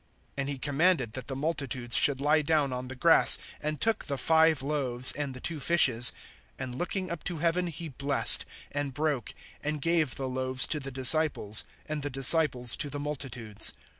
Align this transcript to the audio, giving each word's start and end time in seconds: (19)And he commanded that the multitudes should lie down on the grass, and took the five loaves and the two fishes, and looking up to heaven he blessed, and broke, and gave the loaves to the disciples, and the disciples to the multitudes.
(19)And 0.35 0.47
he 0.47 0.57
commanded 0.57 1.13
that 1.13 1.27
the 1.27 1.35
multitudes 1.35 1.95
should 1.95 2.19
lie 2.19 2.41
down 2.41 2.73
on 2.73 2.87
the 2.87 2.95
grass, 2.95 3.37
and 3.61 3.79
took 3.79 4.05
the 4.05 4.17
five 4.17 4.63
loaves 4.63 5.11
and 5.11 5.35
the 5.35 5.39
two 5.39 5.59
fishes, 5.59 6.11
and 6.57 6.73
looking 6.73 7.11
up 7.11 7.23
to 7.23 7.37
heaven 7.37 7.67
he 7.67 7.89
blessed, 7.89 8.43
and 8.71 8.95
broke, 8.95 9.35
and 9.63 9.79
gave 9.79 10.15
the 10.15 10.27
loaves 10.27 10.65
to 10.65 10.79
the 10.79 10.89
disciples, 10.89 11.65
and 11.85 12.01
the 12.01 12.09
disciples 12.09 12.75
to 12.77 12.89
the 12.89 12.99
multitudes. 12.99 13.73